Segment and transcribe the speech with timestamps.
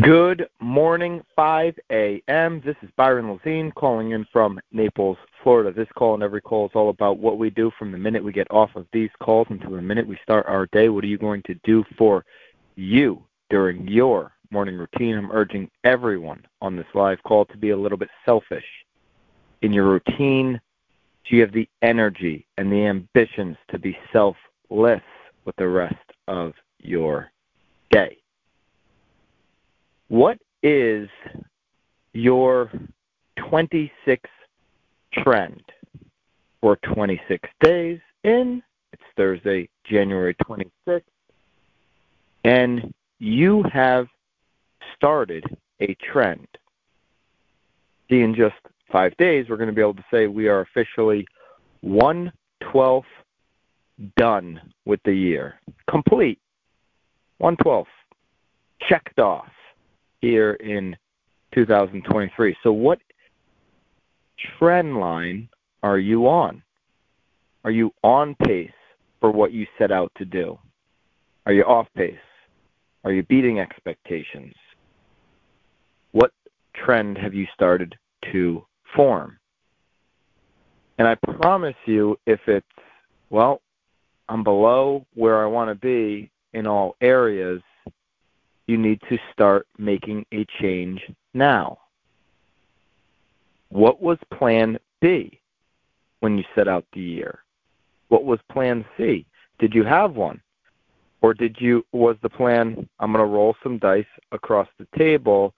[0.00, 2.62] Good morning, 5 a.m.
[2.64, 5.70] This is Byron Lazine calling in from Naples, Florida.
[5.70, 8.32] This call and every call is all about what we do from the minute we
[8.32, 10.88] get off of these calls until the minute we start our day.
[10.88, 12.24] What are you going to do for
[12.74, 15.18] you during your morning routine?
[15.18, 18.64] I'm urging everyone on this live call to be a little bit selfish
[19.60, 20.58] in your routine.
[21.28, 25.02] Do you have the energy and the ambitions to be selfless
[25.44, 25.96] with the rest
[26.28, 27.30] of your
[27.90, 28.21] day?
[30.12, 31.08] What is
[32.12, 32.70] your
[33.48, 34.30] 26
[35.14, 35.62] trend
[36.60, 38.62] for 26 days in?
[38.92, 41.00] It's Thursday, January 26th.
[42.44, 44.06] And you have
[44.94, 45.46] started
[45.80, 46.46] a trend.
[48.10, 48.56] See, in just
[48.90, 51.26] five days, we're going to be able to say we are officially
[51.80, 52.30] one
[52.70, 53.08] twelfth
[54.18, 55.58] done with the year.
[55.88, 56.38] Complete.
[57.38, 57.88] One twelfth.
[58.86, 59.48] Checked off
[60.22, 60.96] here in
[61.54, 62.56] 2023.
[62.62, 62.98] So, what
[64.58, 65.48] trend line
[65.82, 66.62] are you on?
[67.64, 68.70] Are you on pace
[69.20, 70.58] for what you set out to do?
[71.44, 72.14] Are you off pace?
[73.04, 74.54] Are you beating expectations?
[76.12, 76.32] What
[76.74, 77.94] trend have you started
[78.32, 78.64] to
[78.96, 79.38] form?
[80.98, 82.66] And I promise you, if it's,
[83.30, 83.60] well,
[84.28, 87.60] I'm below where I want to be in all areas,
[88.66, 91.00] you need to start making a change
[91.34, 91.78] now.
[93.68, 95.40] What was plan B
[96.20, 97.40] when you set out the year?
[98.08, 99.26] What was plan C?
[99.58, 100.40] Did you have one?
[101.22, 105.54] Or did you was the plan I'm going to roll some dice across the table?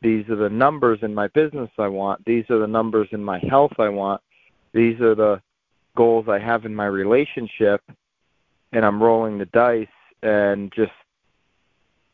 [0.00, 2.24] These are the numbers in my business I want.
[2.24, 4.22] These are the numbers in my health I want.
[4.72, 5.42] These are the
[5.96, 7.82] goals I have in my relationship
[8.72, 9.86] and I'm rolling the dice
[10.22, 10.92] and just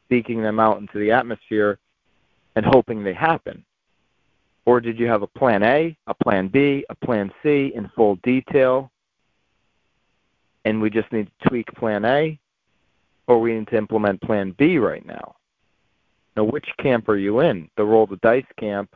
[0.04, 1.78] speaking them out into the atmosphere
[2.56, 3.64] and hoping they happen?
[4.66, 8.16] Or did you have a plan A, a plan B, a plan C in full
[8.22, 8.90] detail,
[10.64, 12.38] and we just need to tweak plan A,
[13.26, 15.36] or we need to implement plan B right now?
[16.36, 17.68] Now, which camp are you in?
[17.76, 18.94] The roll the dice camp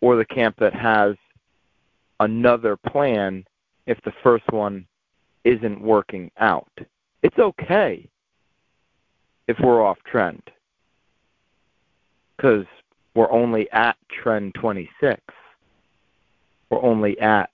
[0.00, 1.16] or the camp that has
[2.20, 3.44] another plan
[3.86, 4.86] if the first one
[5.44, 6.70] isn't working out?
[7.22, 8.08] It's okay
[9.48, 10.42] if we're off trend
[12.36, 12.66] because
[13.14, 15.20] we're only at trend 26.
[16.70, 17.50] We're only at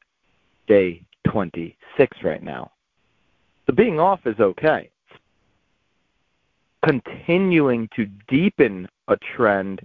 [0.67, 2.71] day 26 right now.
[3.67, 4.91] So being off is okay.
[6.85, 9.81] Continuing to deepen a trend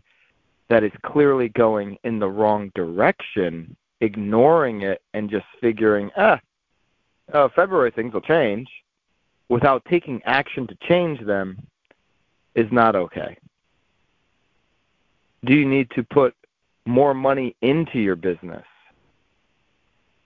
[0.69, 6.39] that is clearly going in the wrong direction, ignoring it and just figuring, ah,
[7.33, 8.67] uh, February things will change,
[9.49, 11.57] without taking action to change them
[12.55, 13.37] is not okay.
[15.43, 16.33] Do you need to put
[16.85, 18.63] more money into your business?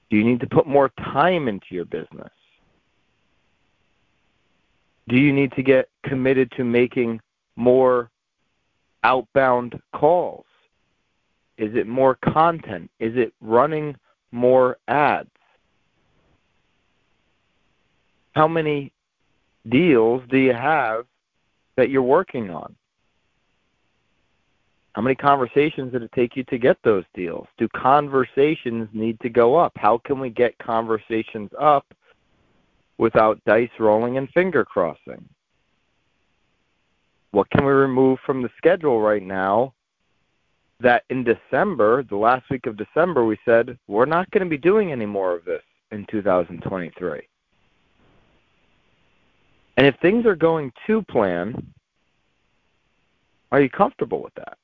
[0.09, 2.31] Do you need to put more time into your business?
[5.07, 7.19] Do you need to get committed to making
[7.55, 8.11] more
[9.03, 10.45] outbound calls?
[11.57, 12.89] Is it more content?
[12.99, 13.95] Is it running
[14.31, 15.29] more ads?
[18.33, 18.93] How many
[19.67, 21.05] deals do you have
[21.79, 22.75] that you're working on?
[24.91, 27.47] How many conversations did it take you to get those deals?
[27.57, 29.71] Do conversations need to go up?
[29.77, 31.85] How can we get conversations up
[32.97, 35.23] without dice rolling and finger crossing?
[37.31, 39.73] What can we remove from the schedule right now
[40.81, 44.57] that in December, the last week of December, we said we're not going to be
[44.57, 47.28] doing any more of this in 2023?
[49.79, 51.73] And if things are going to plan,
[53.49, 54.57] are you comfortable with that?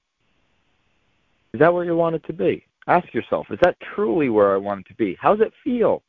[1.54, 2.66] Is that where you want it to be?
[2.88, 5.16] Ask yourself, is that truly where I want it to be?
[5.18, 6.04] How does it feel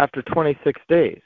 [0.00, 1.20] after 26 days?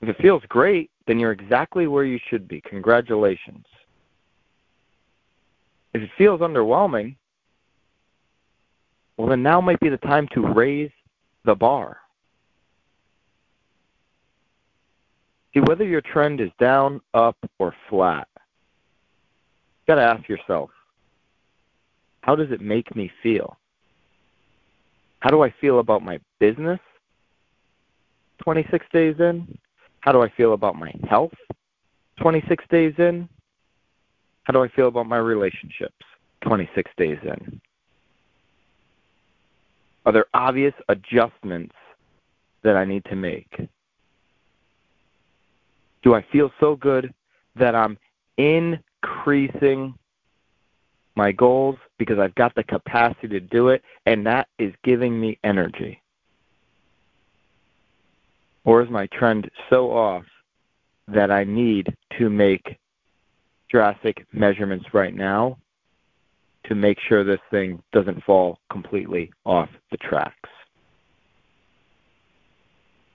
[0.00, 2.62] If it feels great, then you're exactly where you should be.
[2.62, 3.66] Congratulations.
[5.92, 7.16] If it feels underwhelming,
[9.18, 10.90] well, then now might be the time to raise
[11.44, 11.98] the bar.
[15.54, 20.70] See, whether your trend is down, up, or flat, you've got to ask yourself,
[22.22, 23.56] how does it make me feel?
[25.20, 26.80] How do I feel about my business
[28.42, 29.56] 26 days in?
[30.00, 31.32] How do I feel about my health
[32.20, 33.28] 26 days in?
[34.42, 35.94] How do I feel about my relationships
[36.42, 37.60] 26 days in?
[40.04, 41.74] Are there obvious adjustments
[42.62, 43.48] that I need to make?
[46.04, 47.12] Do I feel so good
[47.56, 47.98] that I'm
[48.36, 49.94] increasing
[51.16, 55.38] my goals because I've got the capacity to do it, and that is giving me
[55.42, 56.02] energy?
[58.64, 60.24] Or is my trend so off
[61.08, 62.78] that I need to make
[63.70, 65.56] drastic measurements right now
[66.64, 70.50] to make sure this thing doesn't fall completely off the tracks?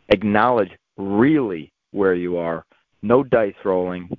[0.09, 2.63] Acknowledge really where you are,
[3.01, 4.09] no dice rolling,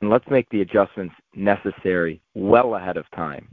[0.00, 3.48] and let's make the adjustments necessary well ahead of time.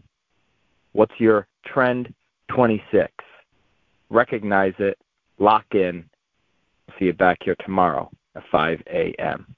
[0.93, 2.13] What's your trend
[2.49, 3.11] 26?
[4.09, 4.97] Recognize it,
[5.39, 6.05] lock in.
[6.99, 9.55] See you back here tomorrow at 5 a.m.